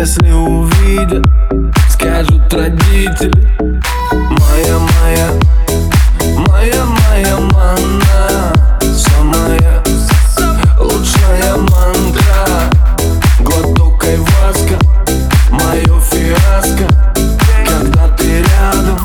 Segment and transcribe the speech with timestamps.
[0.00, 1.26] если увидят
[1.90, 3.30] Скажут родители.
[4.10, 5.30] Моя, моя,
[6.48, 9.82] моя, моя манна, Самая
[10.78, 12.70] лучшая мантра.
[13.40, 14.78] Глоток айваска,
[15.50, 16.88] мое фиаско.
[17.68, 18.98] Когда ты рядом,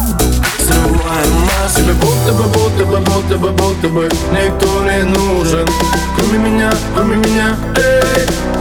[0.60, 1.91] срываем маски.
[2.00, 5.68] Будто бы, будто бы, будто бы, будто бы Никто не нужен.
[6.16, 8.55] Кроме меня, кроме меня, эй.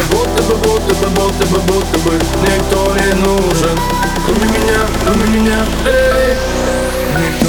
[0.00, 3.78] Да будто бы, будто бы, будто бы, будто бы Никто не нужен.
[4.24, 7.39] Кроме меня, кроме меня, эй.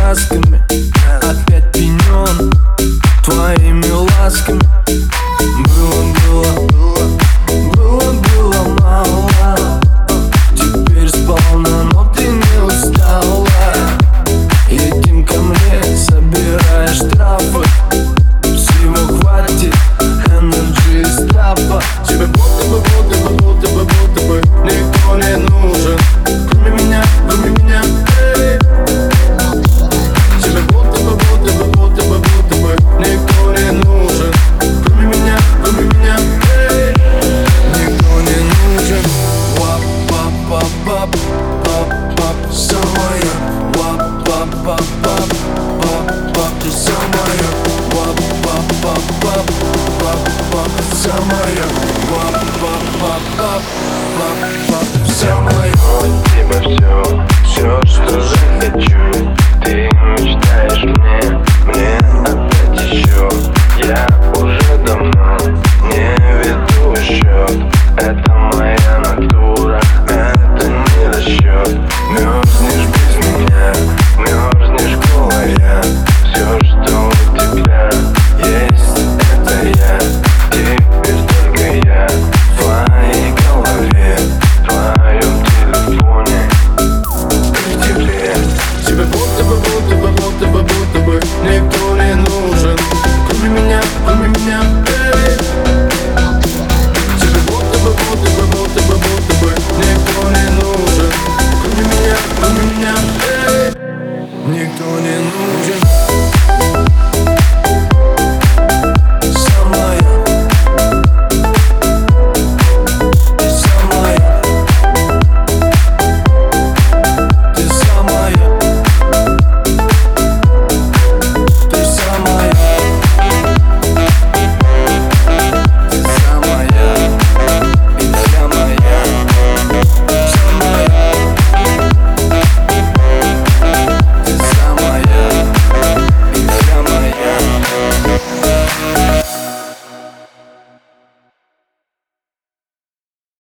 [0.00, 0.62] сказками
[1.22, 2.52] Опять пенен
[3.22, 4.79] твоими ласками.